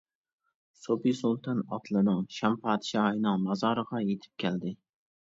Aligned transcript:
سوپى 0.85 1.13
سۇلتان 1.19 1.61
ئاتلىنىڭ 1.77 2.25
شام 2.39 2.59
پادىشاھىنىڭ 2.65 3.47
مازارىغا 3.47 4.07
يېتىپ 4.11 4.47
كەلدى. 4.47 4.79